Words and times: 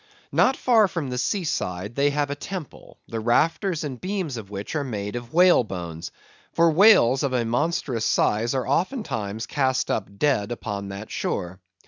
"Not 0.31 0.57
far 0.57 0.87
from 0.87 1.11
the 1.11 1.17
Sea 1.19 1.43
side, 1.43 1.93
they 1.93 2.09
have 2.09 2.31
a 2.31 2.35
Temple, 2.35 2.97
the 3.07 3.19
Rafters 3.19 3.83
and 3.83 4.01
Beams 4.01 4.35
of 4.35 4.49
which 4.49 4.75
are 4.75 4.83
made 4.83 5.15
of 5.15 5.31
Whale 5.31 5.63
Bones; 5.63 6.11
for 6.53 6.71
Whales 6.71 7.21
of 7.21 7.33
a 7.33 7.45
monstrous 7.45 8.03
size 8.03 8.55
are 8.55 8.67
oftentimes 8.67 9.45
cast 9.45 9.91
up 9.91 10.09
dead 10.17 10.51
upon 10.51 10.87
that 10.87 11.11
shore. 11.11 11.59